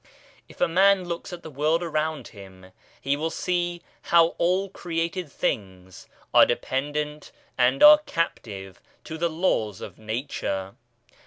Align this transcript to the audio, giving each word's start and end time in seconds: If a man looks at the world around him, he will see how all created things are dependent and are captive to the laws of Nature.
If 0.49 0.59
a 0.59 0.67
man 0.67 1.05
looks 1.05 1.31
at 1.31 1.43
the 1.43 1.51
world 1.51 1.83
around 1.83 2.29
him, 2.29 2.71
he 2.99 3.15
will 3.15 3.29
see 3.29 3.83
how 4.01 4.29
all 4.39 4.69
created 4.69 5.31
things 5.31 6.07
are 6.33 6.43
dependent 6.43 7.31
and 7.55 7.83
are 7.83 7.99
captive 7.99 8.81
to 9.03 9.19
the 9.19 9.29
laws 9.29 9.79
of 9.79 9.99
Nature. 9.99 10.73